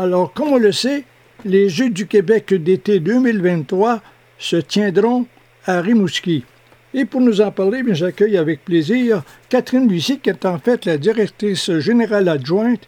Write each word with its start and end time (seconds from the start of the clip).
Alors, 0.00 0.32
comme 0.32 0.52
on 0.52 0.58
le 0.58 0.70
sait, 0.70 1.02
les 1.44 1.68
Jeux 1.68 1.90
du 1.90 2.06
Québec 2.06 2.54
d'été 2.54 3.00
2023 3.00 4.00
se 4.38 4.54
tiendront 4.54 5.26
à 5.66 5.80
Rimouski. 5.80 6.44
Et 6.94 7.04
pour 7.04 7.20
nous 7.20 7.40
en 7.40 7.50
parler, 7.50 7.82
j'accueille 7.88 8.36
avec 8.36 8.64
plaisir 8.64 9.24
Catherine 9.48 9.88
Lucie, 9.88 10.20
qui 10.20 10.30
est 10.30 10.46
en 10.46 10.58
fait 10.58 10.84
la 10.84 10.98
directrice 10.98 11.76
générale 11.78 12.28
adjointe, 12.28 12.82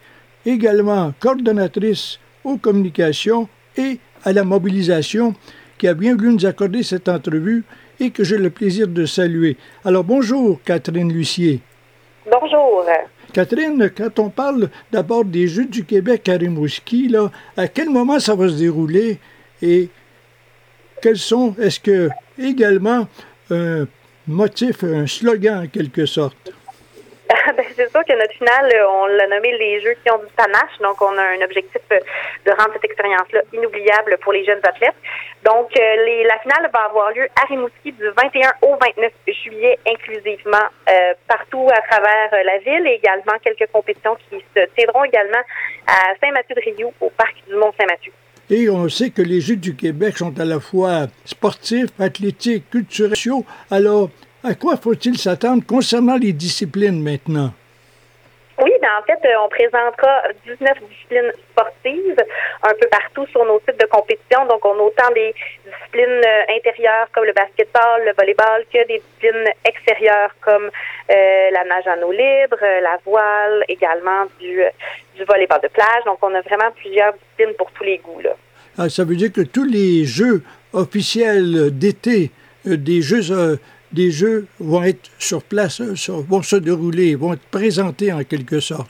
également 0.46 1.12
coordonnatrice 1.18 2.20
aux 2.44 2.58
communications 2.58 3.48
et 3.76 3.98
à 4.22 4.32
la 4.32 4.44
mobilisation, 4.44 5.34
qui 5.78 5.88
a 5.88 5.94
bien 5.94 6.14
voulu 6.14 6.34
nous 6.34 6.46
accorder 6.46 6.84
cette 6.84 7.08
entrevue 7.08 7.64
et 7.98 8.10
que 8.10 8.22
j'ai 8.22 8.38
le 8.38 8.50
plaisir 8.50 8.86
de 8.86 9.04
saluer. 9.04 9.56
Alors 9.84 10.04
bonjour, 10.04 10.60
Catherine 10.64 11.12
Lucier. 11.12 11.60
Bonjour. 12.30 12.86
Catherine, 13.32 13.90
quand 13.96 14.18
on 14.18 14.30
parle 14.30 14.70
d'abord 14.90 15.24
des 15.24 15.46
Jeux 15.46 15.66
du 15.66 15.84
Québec 15.84 16.28
à 16.28 16.34
Rimouski, 16.34 17.14
à 17.56 17.68
quel 17.68 17.90
moment 17.90 18.18
ça 18.18 18.34
va 18.34 18.48
se 18.48 18.54
dérouler 18.54 19.18
et 19.62 19.88
quels 21.02 21.18
sont, 21.18 21.54
est-ce 21.58 21.80
que 21.80 22.08
également 22.38 23.08
un 23.50 23.86
motif, 24.26 24.84
un 24.84 25.06
slogan 25.06 25.64
en 25.64 25.66
quelque 25.66 26.06
sorte? 26.06 26.52
C'est 27.80 27.88
sûr 27.88 28.04
que 28.04 28.12
notre 28.12 28.34
finale, 28.34 28.70
on 28.90 29.06
l'a 29.06 29.26
nommé 29.28 29.56
les 29.56 29.80
Jeux 29.80 29.96
qui 30.04 30.10
ont 30.12 30.18
du 30.18 30.30
panache. 30.36 30.76
Donc, 30.82 31.00
on 31.00 31.16
a 31.16 31.22
un 31.22 31.40
objectif 31.42 31.80
de 31.88 32.50
rendre 32.50 32.74
cette 32.74 32.84
expérience-là 32.84 33.40
inoubliable 33.54 34.18
pour 34.20 34.34
les 34.34 34.44
jeunes 34.44 34.60
athlètes. 34.62 35.00
Donc, 35.46 35.72
euh, 35.74 36.24
la 36.28 36.38
finale 36.40 36.68
va 36.74 36.80
avoir 36.80 37.10
lieu 37.12 37.26
à 37.40 37.46
Rimouski 37.46 37.92
du 37.92 38.04
21 38.04 38.52
au 38.68 38.76
29 38.76 39.12
juillet, 39.28 39.78
inclusivement 39.88 40.68
euh, 40.90 41.14
partout 41.26 41.66
à 41.72 41.80
travers 41.88 42.28
euh, 42.34 42.42
la 42.44 42.58
ville 42.58 42.86
et 42.86 43.00
également 43.02 43.32
quelques 43.42 43.70
compétitions 43.72 44.14
qui 44.28 44.44
se 44.54 44.60
tiendront 44.76 45.04
également 45.04 45.40
à 45.86 46.12
Saint-Mathieu-de-Rioux, 46.20 46.92
au 47.00 47.08
parc 47.08 47.34
du 47.48 47.54
Mont-Saint-Mathieu. 47.54 48.12
Et 48.50 48.68
on 48.68 48.90
sait 48.90 49.08
que 49.08 49.22
les 49.22 49.40
Jeux 49.40 49.56
du 49.56 49.74
Québec 49.74 50.18
sont 50.18 50.38
à 50.38 50.44
la 50.44 50.60
fois 50.60 51.06
sportifs, 51.24 51.98
athlétiques, 51.98 52.68
culturels. 52.68 53.16
Alors, 53.70 54.10
à 54.44 54.54
quoi 54.54 54.76
faut-il 54.76 55.16
s'attendre 55.16 55.64
concernant 55.66 56.18
les 56.18 56.34
disciplines 56.34 57.02
maintenant? 57.02 57.54
Oui, 58.62 58.72
ben 58.82 58.88
en 58.98 59.02
fait, 59.02 59.18
on 59.42 59.48
présentera 59.48 60.22
19 60.44 60.78
disciplines 60.88 61.32
sportives 61.50 62.22
un 62.62 62.74
peu 62.74 62.86
partout 62.88 63.26
sur 63.28 63.44
nos 63.44 63.60
sites 63.60 63.80
de 63.80 63.86
compétition. 63.86 64.44
Donc, 64.46 64.64
on 64.64 64.74
a 64.74 64.82
autant 64.82 65.10
des 65.14 65.34
disciplines 65.64 66.22
intérieures 66.54 67.08
comme 67.12 67.24
le 67.24 67.32
basketball, 67.32 68.04
le 68.04 68.12
volleyball, 68.12 68.64
que 68.72 68.86
des 68.86 68.98
disciplines 68.98 69.48
extérieures 69.64 70.34
comme 70.42 70.66
euh, 70.66 71.50
la 71.52 71.64
nage 71.64 71.86
en 71.86 72.02
eau 72.02 72.12
libre, 72.12 72.58
la 72.60 72.98
voile, 73.04 73.64
également 73.68 74.26
du, 74.38 74.62
du 75.16 75.24
volleyball 75.24 75.60
de 75.62 75.68
plage. 75.68 76.04
Donc, 76.04 76.18
on 76.22 76.34
a 76.34 76.40
vraiment 76.42 76.70
plusieurs 76.76 77.14
disciplines 77.14 77.54
pour 77.56 77.70
tous 77.72 77.84
les 77.84 77.98
goûts. 77.98 78.20
Là. 78.20 78.36
Ah, 78.78 78.88
ça 78.88 79.04
veut 79.04 79.16
dire 79.16 79.32
que 79.32 79.40
tous 79.40 79.64
les 79.64 80.04
jeux 80.04 80.42
officiels 80.72 81.70
d'été, 81.76 82.30
euh, 82.66 82.76
des 82.76 83.02
jeux 83.02 83.32
euh, 83.32 83.56
des 83.92 84.10
jeux 84.10 84.46
vont 84.58 84.82
être 84.82 85.10
sur 85.18 85.42
place, 85.42 85.80
vont 85.80 86.42
se 86.42 86.56
dérouler, 86.56 87.14
vont 87.14 87.34
être 87.34 87.46
présentés 87.50 88.12
en 88.12 88.22
quelque 88.24 88.60
sorte. 88.60 88.88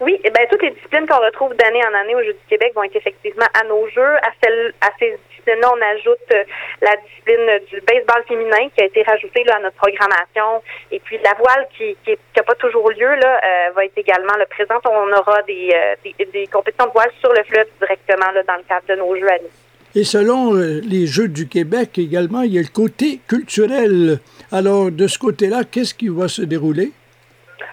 Oui, 0.00 0.20
eh 0.22 0.30
bien, 0.30 0.46
toutes 0.48 0.62
les 0.62 0.70
disciplines 0.70 1.08
qu'on 1.08 1.18
retrouve 1.18 1.54
d'année 1.56 1.82
en 1.84 1.94
année 1.94 2.14
aux 2.14 2.22
Jeux 2.22 2.32
du 2.34 2.46
Québec 2.48 2.72
vont 2.74 2.84
être 2.84 2.94
effectivement 2.94 3.46
à 3.60 3.64
nos 3.64 3.88
Jeux. 3.88 4.14
À, 4.22 4.30
celles, 4.40 4.72
à 4.80 4.90
ces 4.96 5.18
disciplines-là, 5.30 5.72
on 5.74 5.96
ajoute 5.96 6.32
euh, 6.34 6.44
la 6.82 6.94
discipline 6.96 7.58
du 7.68 7.80
baseball 7.80 8.22
féminin 8.28 8.68
qui 8.76 8.82
a 8.82 8.84
été 8.84 9.02
rajoutée 9.02 9.42
là, 9.42 9.56
à 9.56 9.60
notre 9.60 9.76
programmation. 9.76 10.62
Et 10.92 11.00
puis 11.00 11.18
la 11.24 11.34
voile 11.34 11.66
qui 11.76 11.96
n'a 12.06 12.14
qui, 12.14 12.42
pas 12.46 12.54
toujours 12.54 12.90
lieu 12.90 13.12
là, 13.16 13.40
euh, 13.44 13.70
va 13.72 13.86
être 13.86 13.98
également 13.98 14.36
le 14.38 14.46
présente. 14.46 14.86
On 14.86 15.12
aura 15.12 15.42
des, 15.42 15.70
euh, 15.74 15.96
des, 16.04 16.24
des, 16.26 16.46
compétitions 16.46 16.86
de 16.86 16.92
voile 16.92 17.10
sur 17.18 17.32
le 17.32 17.42
fleuve 17.42 17.66
directement 17.80 18.30
là, 18.30 18.44
dans 18.44 18.56
le 18.56 18.62
cadre 18.68 18.86
de 18.88 18.94
nos 18.94 19.16
Jeux 19.16 19.28
à 19.28 19.38
nous. 19.38 19.67
Et 19.98 20.04
selon 20.04 20.52
les 20.54 21.08
Jeux 21.08 21.26
du 21.26 21.48
Québec 21.48 21.98
également, 21.98 22.42
il 22.42 22.54
y 22.54 22.58
a 22.58 22.62
le 22.62 22.68
côté 22.72 23.18
culturel. 23.26 24.20
Alors, 24.52 24.92
de 24.92 25.08
ce 25.08 25.18
côté-là, 25.18 25.64
qu'est-ce 25.64 25.92
qui 25.92 26.06
va 26.06 26.28
se 26.28 26.42
dérouler? 26.42 26.92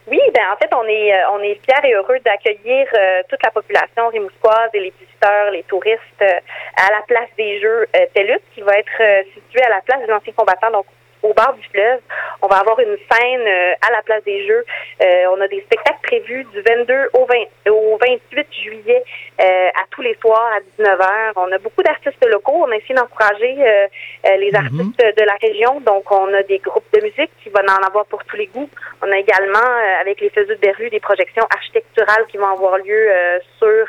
Oui, 0.10 0.20
ben 0.34 0.42
en 0.52 0.58
fait, 0.58 0.74
on 0.74 0.88
est 0.88 1.14
on 1.34 1.40
est 1.42 1.62
fiers 1.64 1.88
et 1.88 1.94
heureux 1.94 2.18
d'accueillir 2.26 2.88
euh, 2.98 3.22
toute 3.30 3.44
la 3.44 3.52
population 3.52 4.08
rimousquoise 4.08 4.70
et 4.74 4.80
les 4.80 4.94
visiteurs, 5.00 5.52
les 5.52 5.62
touristes 5.70 6.02
euh, 6.24 6.40
à 6.78 6.90
la 6.90 7.04
place 7.08 7.30
des 7.38 7.62
Jeux 7.62 7.86
euh, 7.96 8.38
qui 8.56 8.62
va 8.62 8.74
être 8.74 9.26
située 9.36 9.62
à 9.62 9.70
la 9.70 9.82
place 9.82 10.02
des 10.04 10.12
anciens 10.12 10.34
combattants, 10.34 10.72
donc 10.72 10.88
au 11.26 11.34
bord 11.34 11.54
du 11.54 11.68
fleuve. 11.70 12.00
On 12.42 12.48
va 12.48 12.58
avoir 12.58 12.80
une 12.80 12.98
scène 13.10 13.48
euh, 13.48 13.74
à 13.82 13.92
la 13.92 14.02
place 14.04 14.24
des 14.24 14.46
Jeux. 14.46 14.64
Euh, 15.02 15.06
on 15.36 15.42
a 15.42 15.48
des 15.48 15.62
spectacles 15.62 16.02
prévus 16.04 16.46
du 16.46 16.62
22 16.62 17.10
au, 17.14 17.26
20, 17.26 17.72
au 17.72 17.98
28 17.98 18.48
juillet 18.64 19.04
euh, 19.42 19.70
à 19.70 19.86
tous 19.90 20.02
les 20.02 20.16
soirs 20.22 20.52
à 20.56 20.60
19h. 20.60 21.34
On 21.38 21.52
a 21.52 21.58
beaucoup 21.58 21.82
d'artistes 21.82 22.24
locaux. 22.26 22.66
On 22.68 22.72
a 22.72 22.76
essayé 22.76 22.96
d'encourager 22.96 23.56
les 24.38 24.52
mhm. 24.52 24.56
artistes 24.56 25.18
de 25.18 25.26
la 25.26 25.36
région. 25.42 25.82
Donc, 25.82 26.12
on 26.12 26.34
a 26.34 26.44
des 26.44 26.60
groupes 26.60 26.86
de 26.94 27.02
musique 27.02 27.32
qui 27.44 27.50
vont 27.50 27.62
en 27.62 27.88
avoir 27.88 28.06
pour 28.06 28.24
tous 28.26 28.36
les 28.36 28.48
goûts. 28.48 28.70
On 29.02 29.12
a 29.12 29.18
également, 29.18 29.72
avec 30.00 30.22
les 30.22 30.30
Feux 30.30 30.46
de 30.46 30.56
Berru, 30.56 30.90
des 30.90 31.00
projections 31.00 31.46
architecturales 31.50 32.26
qui 32.30 32.38
vont 32.38 32.50
avoir 32.50 32.78
lieu 32.78 33.10
sur 33.58 33.88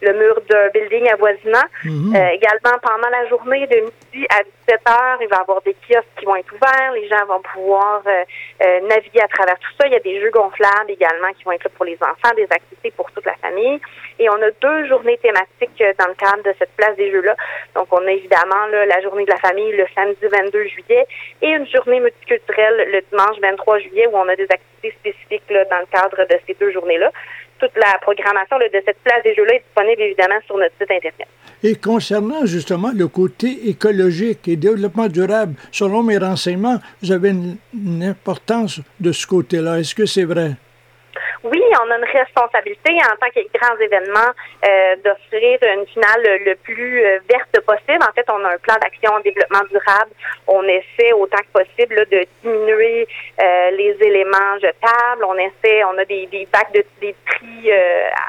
le 0.00 0.12
mur 0.14 0.40
d'un 0.48 0.68
building 0.68 1.10
avoisinant. 1.12 1.66
Mhm. 1.84 2.14
Euh, 2.14 2.28
également, 2.28 2.78
pendant 2.82 3.08
la 3.10 3.26
journée 3.28 3.66
de 3.66 3.76
midi 3.76 4.26
à 4.30 4.42
17 4.66 4.80
heures, 4.88 5.18
il 5.20 5.28
va 5.28 5.36
y 5.36 5.40
avoir 5.40 5.60
des 5.62 5.74
kiosques 5.74 6.06
qui 6.18 6.24
vont 6.24 6.36
être 6.36 6.52
ouverts. 6.52 6.92
Les 6.94 7.08
gens 7.08 7.24
vont 7.26 7.42
pouvoir 7.42 8.02
euh, 8.06 8.24
euh, 8.62 8.80
naviguer 8.88 9.20
à 9.20 9.28
travers 9.28 9.58
tout 9.58 9.70
ça. 9.78 9.86
Il 9.86 9.92
y 9.92 9.96
a 9.96 10.00
des 10.00 10.20
jeux 10.20 10.30
gonflables 10.30 10.90
également 10.90 11.32
qui 11.36 11.44
vont 11.44 11.52
être 11.52 11.64
là 11.64 11.70
pour 11.74 11.84
les 11.84 11.98
enfants, 12.00 12.34
des 12.36 12.48
activités 12.50 12.90
pour 12.96 13.10
toute 13.12 13.26
la 13.26 13.34
famille. 13.36 13.80
Et 14.18 14.28
on 14.30 14.40
a 14.42 14.50
deux 14.60 14.88
journées 14.88 15.18
thématiques 15.18 15.82
dans 15.98 16.08
le 16.08 16.14
cadre 16.14 16.42
de 16.42 16.54
cette 16.58 16.72
place 16.76 16.96
des 16.96 17.10
jeux-là. 17.10 17.36
Donc, 17.74 17.88
on 17.90 18.06
a 18.06 18.10
évidemment 18.10 18.66
là, 18.70 18.86
la 18.86 19.00
journée 19.00 19.24
de 19.24 19.30
la 19.30 19.38
famille 19.38 19.72
le 19.72 19.86
samedi 19.94 20.20
22 20.22 20.64
juillet 20.64 21.06
et 21.42 21.48
une 21.48 21.66
journée 21.66 22.00
multiculturelle 22.00 22.88
le 22.90 23.00
dimanche 23.10 23.38
23 23.40 23.78
juillet 23.78 24.06
où 24.08 24.16
on 24.16 24.28
a 24.28 24.36
des 24.36 24.44
activités 24.44 24.94
spécifiques 24.98 25.50
là, 25.50 25.64
dans 25.66 25.78
le 25.78 25.86
cadre 25.86 26.24
de 26.24 26.36
ces 26.46 26.54
deux 26.54 26.72
journées-là 26.72 27.10
toute 27.60 27.76
la 27.76 27.98
programmation 28.00 28.58
de 28.58 28.82
cette 28.84 28.98
place 29.04 29.22
des 29.22 29.34
Jeux-là 29.34 29.54
est 29.54 29.62
disponible 29.66 30.02
évidemment 30.02 30.40
sur 30.46 30.56
notre 30.56 30.74
site 30.80 30.90
Internet. 30.90 31.28
Et 31.62 31.74
concernant 31.74 32.46
justement 32.46 32.90
le 32.94 33.06
côté 33.06 33.68
écologique 33.68 34.48
et 34.48 34.56
développement 34.56 35.08
durable, 35.08 35.54
selon 35.70 36.02
mes 36.02 36.16
renseignements, 36.16 36.78
vous 37.02 37.12
avez 37.12 37.30
une 37.74 38.02
importance 38.02 38.80
de 38.98 39.12
ce 39.12 39.26
côté-là. 39.26 39.78
Est-ce 39.78 39.94
que 39.94 40.06
c'est 40.06 40.24
vrai? 40.24 40.52
Oui, 41.42 41.62
on 41.82 41.90
a 41.90 41.96
une 41.96 42.04
responsabilité 42.04 42.92
en 42.96 43.16
tant 43.16 43.30
que 43.30 43.40
grands 43.58 43.76
événements 43.78 44.32
euh, 44.64 44.96
d'offrir 45.02 45.58
une 45.74 45.86
finale 45.86 46.22
le 46.44 46.54
plus 46.56 47.02
euh, 47.02 47.18
verte 47.28 47.58
possible. 47.64 48.02
En 48.02 48.12
fait, 48.12 48.26
on 48.30 48.44
a 48.44 48.54
un 48.54 48.58
plan 48.58 48.74
d'action 48.80 49.12
en 49.12 49.20
développement 49.20 49.64
durable. 49.70 50.10
On 50.46 50.62
essaie 50.64 51.12
autant 51.14 51.38
que 51.38 51.62
possible 51.64 52.06
de 52.10 52.26
diminuer 52.42 53.08
euh, 53.40 53.70
les 53.70 53.96
éléments 54.02 54.58
jetables. 54.60 55.24
On 55.24 55.36
essaie, 55.36 55.82
on 55.84 55.96
a 55.96 56.04
des, 56.04 56.26
des 56.26 56.46
bacs 56.52 56.72
de 56.74 56.84
des 57.00 57.14
tri 57.26 57.70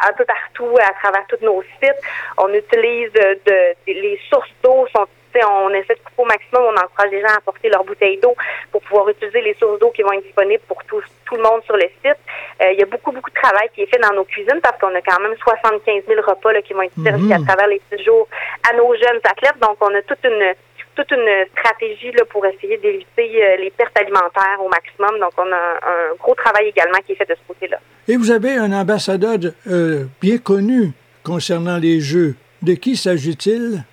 un 0.08 0.14
peu 0.14 0.24
partout 0.24 0.78
à 0.80 0.94
travers 1.02 1.26
tous 1.28 1.44
nos 1.44 1.62
sites. 1.82 2.02
On 2.38 2.54
utilise 2.54 3.12
de, 3.12 3.76
les 3.88 4.20
sources 4.30 4.54
d'eau 4.64 4.88
sont 4.96 5.08
on 5.40 5.70
essaie 5.70 5.96
de 5.96 6.00
couper 6.00 6.22
au 6.22 6.26
maximum, 6.26 6.64
on 6.64 6.78
encourage 6.78 7.12
les 7.12 7.22
gens 7.22 7.28
à 7.28 7.38
apporter 7.38 7.70
leur 7.70 7.84
bouteille 7.84 8.18
d'eau 8.18 8.36
pour 8.72 8.82
pouvoir 8.82 9.10
utiliser 9.10 9.42
les 9.42 9.54
sources 9.56 9.80
d'eau 9.80 9.90
qui 9.92 10.02
vont 10.02 10.12
être 10.14 10.24
disponibles 10.24 10.64
pour 10.68 10.84
tout, 10.86 11.02
tout 11.26 11.36
le 11.36 11.44
monde 11.44 11.64
sur 11.64 11.76
le 11.76 11.88
site. 12.04 12.18
Euh, 12.62 12.74
il 12.74 12.80
y 12.80 12.84
a 12.84 12.86
beaucoup, 12.86 13.12
beaucoup 13.12 13.30
de 13.30 13.42
travail 13.42 13.70
qui 13.74 13.82
est 13.82 13.88
fait 13.88 14.00
dans 14.00 14.14
nos 14.14 14.24
cuisines 14.24 14.60
parce 14.62 14.80
qu'on 14.80 14.94
a 14.94 15.02
quand 15.02 15.20
même 15.20 15.36
75 15.38 16.04
000 16.08 16.22
repas 16.22 16.52
là, 16.52 16.62
qui 16.62 16.74
vont 16.74 16.84
être 16.84 16.94
servis 17.04 17.34
à 17.34 17.40
mhm. 17.40 17.46
travers 17.46 17.68
les 17.68 17.82
six 17.92 18.04
jours 18.04 18.28
à 18.70 18.76
nos 18.76 18.94
jeunes 18.94 19.22
athlètes. 19.24 19.58
Donc, 19.62 19.78
on 19.82 19.94
a 19.96 20.02
toute 20.04 20.24
une 20.24 20.54
toute 20.94 21.10
une 21.12 21.46
stratégie 21.58 22.12
là, 22.12 22.26
pour 22.26 22.46
essayer 22.46 22.78
d'éviter 22.78 23.44
euh, 23.44 23.56
les 23.58 23.72
pertes 23.72 23.98
alimentaires 23.98 24.60
au 24.60 24.70
maximum. 24.70 25.20
Donc, 25.20 25.32
on 25.38 25.52
a 25.52 25.56
un, 25.56 26.16
gros 26.20 26.36
travail 26.36 26.68
également 26.68 27.00
qui 27.06 27.14
est 27.14 27.16
fait 27.16 27.30
de 27.30 27.36
ce 27.36 27.48
côté-là. 27.48 27.78
Et 28.08 28.18
vous 28.18 28.30
avez 28.30 28.58
un 28.58 28.72
ambassadeur 28.74 29.38
euh, 29.68 30.06
bien 30.22 30.38
connu 30.38 30.92
concernant 31.24 31.78
les 31.78 32.00
Jeux. 32.02 32.36
De 32.62 32.74
qui 32.74 32.96
s'agit-il? 32.96 33.84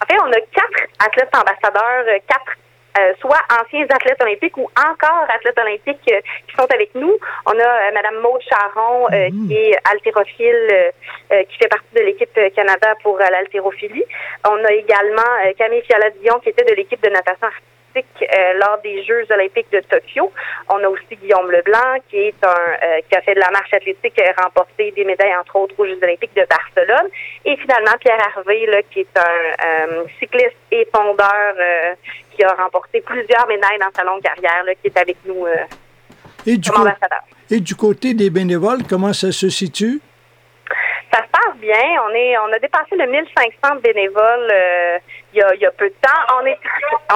En 0.00 0.06
fait, 0.06 0.20
on 0.20 0.30
a 0.30 0.40
quatre 0.52 0.86
athlètes 1.00 1.34
ambassadeurs, 1.34 2.04
quatre 2.28 2.56
euh, 2.98 3.12
soit 3.20 3.40
anciens 3.50 3.86
athlètes 3.90 4.22
olympiques 4.22 4.56
ou 4.56 4.68
encore 4.76 5.26
athlètes 5.28 5.58
olympiques 5.58 6.10
euh, 6.12 6.20
qui 6.48 6.56
sont 6.56 6.66
avec 6.72 6.94
nous. 6.94 7.16
On 7.46 7.52
a 7.52 7.90
Madame 7.92 8.20
Maude 8.22 8.40
Charon 8.48 9.08
mm-hmm. 9.08 9.48
qui 9.48 9.54
est 9.54 9.76
haltérophile, 9.84 10.92
qui 11.48 11.56
fait 11.58 11.68
partie 11.68 11.94
de 11.94 12.00
l'équipe 12.00 12.38
Canada 12.54 12.94
pour 13.02 13.18
l'haltérophilie. 13.18 14.04
On 14.48 14.64
a 14.64 14.72
également 14.72 15.22
Camille 15.58 15.82
Fiala-Dion 15.82 16.38
qui 16.40 16.50
était 16.50 16.64
de 16.64 16.74
l'équipe 16.74 17.02
de 17.02 17.10
natation 17.10 17.48
euh, 17.98 18.52
lors 18.58 18.78
des 18.82 19.04
Jeux 19.04 19.24
olympiques 19.30 19.70
de 19.72 19.80
Tokyo. 19.80 20.32
On 20.68 20.82
a 20.82 20.88
aussi 20.88 21.16
Guillaume 21.16 21.50
Leblanc, 21.50 21.98
qui 22.08 22.16
est 22.16 22.44
un 22.44 22.48
euh, 22.48 23.00
qui 23.08 23.16
a 23.16 23.22
fait 23.22 23.34
de 23.34 23.40
la 23.40 23.50
marche 23.50 23.72
athlétique, 23.72 24.18
et 24.18 24.28
a 24.28 24.42
remporté 24.42 24.90
des 24.92 25.04
médailles, 25.04 25.36
entre 25.36 25.56
autres, 25.56 25.74
aux 25.78 25.86
Jeux 25.86 25.98
olympiques 26.02 26.34
de 26.34 26.46
Barcelone. 26.48 27.10
Et 27.44 27.56
finalement, 27.56 27.92
Pierre 28.00 28.20
Harvey, 28.34 28.66
là, 28.66 28.82
qui 28.90 29.00
est 29.00 29.18
un 29.18 29.66
euh, 29.66 30.04
cycliste 30.18 30.56
et 30.70 30.86
pondeur 30.92 31.54
qui 32.34 32.44
a 32.44 32.52
remporté 32.54 33.00
plusieurs 33.00 33.46
médailles 33.46 33.78
dans 33.78 33.90
sa 33.94 34.04
longue 34.04 34.22
carrière, 34.22 34.64
là, 34.64 34.74
qui 34.74 34.88
est 34.88 34.98
avec 34.98 35.16
nous 35.24 35.46
et 36.46 36.56
du, 36.58 36.70
et 37.50 37.60
du 37.60 37.74
côté 37.74 38.14
des 38.14 38.30
bénévoles, 38.30 38.84
comment 38.88 39.12
ça 39.12 39.32
se 39.32 39.48
situe? 39.48 40.00
Ça 41.12 41.18
se 41.18 41.28
passe 41.30 41.56
bien. 41.60 42.02
On 42.08 42.14
est, 42.14 42.38
on 42.38 42.52
a 42.52 42.58
dépassé 42.58 42.94
le 42.96 43.06
1500 43.06 43.76
bénévoles 43.82 44.50
euh, 44.52 44.98
y 45.36 45.42
a, 45.42 45.54
il 45.54 45.60
y 45.60 45.66
a 45.66 45.70
peu 45.70 45.88
de 45.88 45.94
temps. 46.00 46.20
On 46.40 46.46
est, 46.46 46.58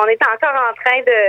on 0.01 0.07
est 0.07 0.21
encore 0.23 0.55
en 0.55 0.75
train 0.85 1.01
de, 1.01 1.21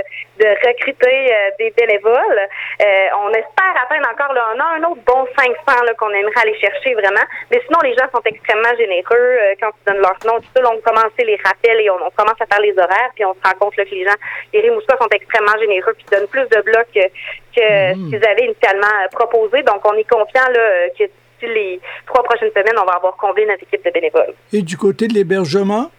de 0.42 0.48
recruter 0.66 1.32
euh, 1.32 1.50
des 1.58 1.70
bénévoles. 1.70 2.42
Euh, 2.80 3.06
on 3.24 3.30
espère 3.30 3.74
atteindre 3.82 4.08
encore 4.12 4.32
là, 4.34 4.42
on 4.54 4.60
a 4.60 4.66
un 4.78 4.90
autre 4.90 5.02
bon 5.06 5.26
500 5.36 5.52
qu'on 5.98 6.10
aimerait 6.10 6.42
aller 6.42 6.58
chercher 6.60 6.94
vraiment. 6.94 7.24
Mais 7.50 7.60
sinon, 7.66 7.78
les 7.82 7.94
gens 7.94 8.08
sont 8.12 8.22
extrêmement 8.24 8.74
généreux 8.76 9.38
quand 9.60 9.70
ils 9.70 9.92
donnent 9.92 10.02
leur 10.02 10.18
nom. 10.24 10.40
Tout 10.40 10.52
ça, 10.54 10.62
on 10.70 10.80
commence 10.80 11.12
les 11.18 11.38
rappels 11.44 11.80
et 11.80 11.90
on, 11.90 12.10
commence 12.16 12.40
à 12.40 12.46
faire 12.46 12.60
les 12.60 12.72
horaires. 12.72 13.10
Puis 13.14 13.24
on 13.24 13.34
se 13.34 13.40
rend 13.44 13.54
compte 13.58 13.74
que 13.74 13.82
les 13.82 14.04
gens, 14.04 14.18
les 14.52 14.60
Rimouskois 14.60 14.96
sont 15.00 15.08
extrêmement 15.12 15.58
généreux 15.58 15.94
puis 15.94 16.06
donnent 16.10 16.28
plus 16.28 16.48
de 16.48 16.60
blocs 16.62 16.92
que, 16.94 17.06
que 17.54 17.94
mmh. 17.94 18.10
qu'ils 18.10 18.26
avaient 18.26 18.46
initialement 18.46 19.08
proposé. 19.12 19.62
Donc, 19.62 19.84
on 19.84 19.94
est 19.94 20.08
confiant 20.08 20.48
là, 20.52 20.88
que 20.98 21.04
les 21.46 21.80
trois 22.06 22.22
prochaines 22.22 22.50
semaines, 22.50 22.78
on 22.80 22.84
va 22.84 22.94
avoir 22.94 23.16
comblé 23.16 23.46
notre 23.46 23.62
équipe 23.62 23.84
de 23.84 23.90
bénévoles. 23.90 24.34
Et 24.52 24.62
du 24.62 24.76
côté 24.76 25.08
de 25.08 25.14
l'hébergement? 25.14 25.90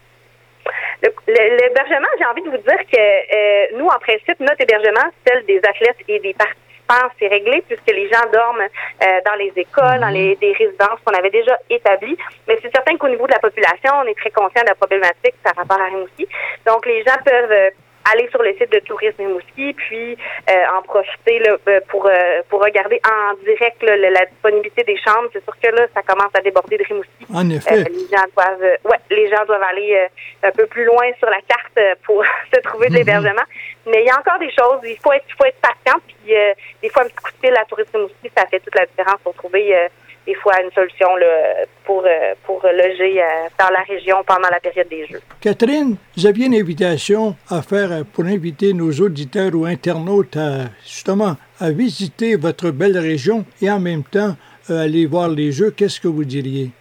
L'hébergement, 1.01 2.07
j'ai 2.18 2.25
envie 2.25 2.42
de 2.42 2.50
vous 2.50 2.57
dire 2.57 2.80
que 2.92 2.98
euh, 2.98 3.78
nous, 3.78 3.88
en 3.88 4.00
principe, 4.00 4.40
notre 4.40 4.62
hébergement, 4.62 5.10
celle 5.25 5.45
des 5.45 5.57
athlètes 5.57 5.98
et 6.07 6.19
des 6.19 6.34
participants, 6.34 7.10
c'est 7.19 7.28
réglé 7.28 7.63
puisque 7.68 7.88
les 7.88 8.10
gens 8.10 8.24
dorment 8.31 8.62
euh, 8.62 9.19
dans 9.25 9.36
les 9.36 9.51
écoles, 9.56 10.00
dans 10.00 10.10
les 10.10 10.36
des 10.36 10.54
résidences 10.54 11.00
qu'on 11.06 11.13
avait 11.13 11.30
déjà 11.30 11.57
établies. 11.69 12.18
Mais 12.48 12.57
c'est 12.62 12.72
certain 12.74 12.98
qu'au 12.98 13.10
niveau 13.10 13.25
de 13.28 13.31
la 13.31 13.40
population, 13.40 13.92
on 14.04 14.07
est 14.07 14.18
très 14.18 14.31
conscient 14.31 14.62
de 14.62 14.69
la 14.69 14.75
problématique 14.75 15.36
par 15.44 15.56
rapport 15.56 15.80
à 15.80 15.86
Rimouski. 15.86 16.28
Donc, 16.66 16.86
les 16.86 17.04
gens 17.04 17.18
peuvent 17.25 17.51
euh, 17.51 17.69
aller 18.12 18.28
sur 18.30 18.42
le 18.42 18.54
site 18.54 18.72
de 18.72 18.80
Tourisme 18.80 19.16
Rimouski, 19.20 19.74
puis 19.74 20.18
euh, 20.50 20.78
en 20.78 20.82
profiter 20.82 21.40
là, 21.40 21.56
euh, 21.68 21.80
pour 21.90 22.06
euh, 22.06 22.42
pour 22.50 22.62
regarder 22.62 23.00
en 23.06 23.34
direct 23.44 23.82
la 23.84 24.26
disponibilité 24.26 24.84
des 24.84 24.98
chambres. 24.98 25.30
C'est 25.32 25.44
sûr 25.44 25.56
que 25.62 25.70
là, 25.70 25.88
ça 25.94 26.02
commence 26.02 26.32
à 26.34 26.42
déborder 26.42 26.78
de 26.78 26.84
Rimouski. 26.84 27.26
En 27.34 27.50
effet. 27.50 27.78
les 27.78 28.08
gens 28.12 28.26
doivent, 28.36 28.78
ouais, 28.86 29.00
les 29.10 29.30
gens 29.30 29.46
doivent 29.46 29.64
aller 29.64 30.08
un 30.44 30.52
peu 30.52 30.66
plus 30.66 30.86
loin 30.86 31.06
sur 31.20 31.30
la 31.30 31.40
carte 31.48 31.98
pour 32.04 32.24
se 32.54 32.60
trouver 32.62 32.88
de 32.88 32.94
mhm. 32.94 32.98
l'hébergement. 33.00 33.48
Mais 33.86 34.02
il 34.02 34.08
y 34.08 34.10
a 34.10 34.18
encore 34.18 34.40
des 34.40 34.52
choses. 34.52 34.80
Il 34.84 34.98
faut 34.98 35.14
être, 35.14 35.26
il 35.28 35.36
faut 35.36 35.46
être 35.46 35.62
patient. 35.62 36.00
Puis 36.08 36.36
des 36.82 36.90
fois, 36.90 37.04
un 37.04 37.08
petit 37.08 37.16
coup 37.16 37.32
de 37.32 37.48
fil 37.48 37.58
à 37.58 37.66
Tourisme 37.66 37.96
Rimouski, 37.96 38.32
ça 38.36 38.46
fait 38.48 38.60
toute 38.60 38.76
la 38.76 38.86
différence 38.86 39.20
pour 39.24 39.34
trouver 39.34 39.90
des 40.26 40.36
fois 40.36 40.62
une 40.62 40.72
solution 40.72 41.10
pour, 41.86 42.04
euh, 42.06 42.34
pour 42.44 42.62
loger 42.64 43.22
euh, 43.22 43.48
dans 43.60 43.70
la 43.70 43.82
région 43.82 44.24
pendant 44.26 44.50
la 44.50 44.60
période 44.60 44.88
des 44.88 45.06
Jeux. 45.08 45.22
Catherine, 45.42 45.96
vous 46.18 46.26
aviez 46.26 46.48
une 46.48 46.56
invitation 46.56 47.36
à 47.50 47.62
faire 47.62 47.92
euh, 47.92 48.04
pour 48.04 48.26
inviter 48.26 48.74
nos 48.74 48.92
auditeurs 48.92 49.52
ou 49.54 49.66
internautes 49.66 50.38
à 50.38 50.70
justement 50.84 51.36
à 51.60 51.72
visiter 51.72 52.36
votre 52.36 52.72
belle 52.72 52.98
région 52.98 53.46
et 53.62 53.70
en 53.70 53.80
même 53.80 54.04
temps 54.04 54.36
aller 54.70 55.06
voir 55.06 55.30
les 55.30 55.52
Jeux. 55.52 55.72
Qu'est-ce 55.72 56.00
que 56.00 56.08
vous 56.08 56.24
diriez? 56.24 56.72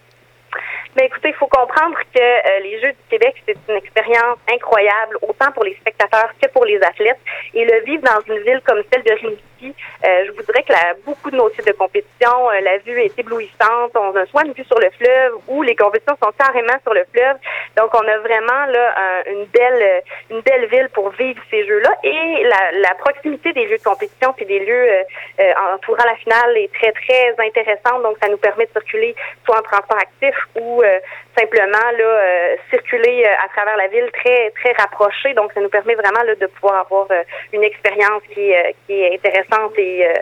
Mais 0.97 1.07
écoutez, 1.07 1.31
il 1.31 1.35
faut 1.35 1.47
comprendre 1.47 1.97
que 2.15 2.63
les 2.63 2.81
Jeux 2.81 2.93
du 2.93 3.05
Québec, 3.09 3.35
c'est 3.47 3.57
une 3.69 3.77
expérience 3.77 4.39
incroyable, 4.53 5.17
autant 5.23 5.51
pour 5.53 5.65
les 5.65 5.75
spectateurs 5.77 6.31
que 6.41 6.49
pour 6.51 6.65
les 6.65 6.77
athlètes. 6.83 7.19
Et 7.55 7.65
le 7.65 7.85
vivre 7.85 8.03
dans 8.03 8.21
une 8.33 8.43
ville 8.43 8.61
comme 8.65 8.83
celle 8.93 9.03
de 9.03 9.13
Rimouski, 9.13 9.43
je 10.05 10.33
vous 10.33 10.43
dirais 10.43 10.63
que 10.65 10.73
la, 10.73 10.95
beaucoup 11.05 11.31
de 11.31 11.37
nos 11.37 11.49
types 11.51 11.67
de 11.67 11.73
compétitions, 11.73 12.51
euh, 12.51 12.61
la 12.61 12.79
vue 12.79 13.01
est 13.01 13.17
éblouissante. 13.19 13.93
On 13.95 14.15
a 14.17 14.27
soit 14.27 14.45
une 14.45 14.53
vue 14.53 14.65
sur 14.65 14.79
le 14.79 14.91
fleuve 14.91 15.35
ou 15.49 15.63
les 15.63 15.77
compétitions 15.77 16.17
sont 16.23 16.33
carrément 16.37 16.79
sur 16.83 16.93
le 16.93 17.05
fleuve. 17.13 17.37
Donc, 17.77 17.95
on 17.95 18.07
a 18.07 18.19
vraiment 18.19 18.67
là 18.67 19.23
une 19.27 19.45
belle 19.47 20.03
une 20.31 20.41
belle 20.41 20.67
ville 20.67 20.89
pour 20.93 21.11
vivre 21.11 21.41
ces 21.51 21.65
jeux-là. 21.67 21.91
Et 22.03 22.45
la, 22.45 22.79
la, 22.81 22.95
proximité 22.95 23.53
des 23.53 23.67
lieux 23.67 23.79
de 23.79 23.83
compétition 23.83 24.33
puis 24.33 24.45
des 24.45 24.61
lieux 24.61 24.89
euh, 25.41 25.53
entourant 25.75 26.05
la 26.05 26.17
finale 26.17 26.57
est 26.57 26.73
très, 26.73 26.93
très 26.93 27.35
intéressante. 27.39 28.03
Donc, 28.03 28.17
ça 28.23 28.29
nous 28.29 28.37
permet 28.37 28.67
de 28.67 28.73
circuler 28.73 29.15
soit 29.45 29.59
en 29.59 29.63
transport 29.63 29.99
actif 29.99 30.35
ou 30.61 30.83
simplement 31.37 31.91
là 31.99 32.57
circuler 32.71 33.25
à 33.25 33.49
travers 33.49 33.77
la 33.77 33.89
ville 33.89 34.11
très, 34.13 34.51
très 34.51 34.73
rapproché. 34.73 35.35
Donc, 35.35 35.53
ça 35.53 35.61
nous 35.61 35.69
permet 35.69 35.95
vraiment 35.95 36.23
là, 36.25 36.35
de 36.35 36.47
pouvoir 36.47 36.81
avoir 36.81 37.07
une 37.53 37.63
expérience 37.63 38.23
qui, 38.35 38.53
qui 38.87 39.03
est 39.03 39.15
intéressante 39.15 39.77
euh, 40.00 40.15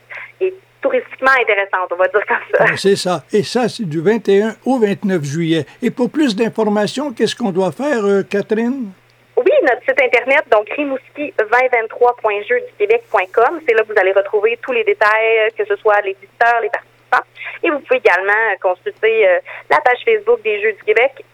touristiquement 0.81 1.33
intéressante, 1.41 1.93
on 1.93 1.97
va 1.97 2.09
dire 2.09 2.27
comme 2.27 2.39
ça. 2.55 2.65
C'est 2.77 2.97
ça. 2.97 3.23
Et 3.33 3.43
ça, 3.43 3.69
c'est 3.69 3.89
du 3.89 4.01
21 4.01 4.57
au 4.65 4.79
29 4.79 5.23
juillet. 5.23 5.67
Et 5.83 5.91
pour 5.91 6.09
plus 6.11 6.35
d'informations, 6.35 7.13
qu'est-ce 7.13 7.37
qu'on 7.37 7.53
doit 7.53 7.73
faire, 7.73 8.03
euh, 8.05 8.23
Catherine? 8.23 8.93
Oui, 9.37 9.53
notre 9.63 9.83
site 9.83 10.01
internet, 10.01 10.45
donc 10.51 10.67
rimouski2023.jeuduquebec.com. 10.71 13.61
C'est 13.67 13.75
là 13.75 13.83
que 13.83 13.93
vous 13.93 13.99
allez 13.99 14.13
retrouver 14.13 14.59
tous 14.63 14.73
les 14.73 14.85
détails, 14.85 15.51
que 15.57 15.65
ce 15.65 15.77
soit 15.77 16.01
les 16.03 16.17
visiteurs, 16.21 16.61
les 16.63 16.69
participants. 16.69 17.25
Et 17.63 17.71
vous 17.71 17.79
pouvez 17.81 17.99
également 17.99 18.57
consulter 18.61 19.29
euh, 19.29 19.39
la 19.71 19.81
page 19.81 19.99
Facebook 20.05 20.43
des 20.43 20.61
Jeux 20.63 20.73
du 20.73 20.83
Québec. 20.85 21.25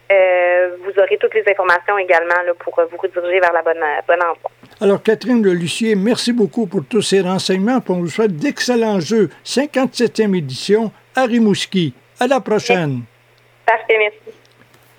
vous 0.84 0.92
aurez 1.00 1.16
toutes 1.18 1.34
les 1.34 1.44
informations 1.48 1.98
également 1.98 2.42
là, 2.46 2.54
pour 2.58 2.80
vous 2.90 2.96
rediriger 2.96 3.40
vers 3.40 3.52
la 3.52 3.62
bonne, 3.62 3.84
bonne 4.06 4.22
endroit. 4.22 4.50
Alors, 4.80 5.02
Catherine 5.02 5.42
Le 5.42 5.54
Lucier, 5.54 5.94
merci 5.94 6.32
beaucoup 6.32 6.66
pour 6.66 6.84
tous 6.84 7.00
ces 7.00 7.22
renseignements. 7.22 7.82
On 7.88 8.00
vous 8.00 8.08
souhaite 8.08 8.36
d'excellents 8.36 9.00
jeux. 9.00 9.30
57e 9.44 10.36
édition 10.36 10.92
à. 11.14 11.94
À 12.20 12.26
la 12.26 12.40
prochaine. 12.40 13.02
Merci. 13.66 14.16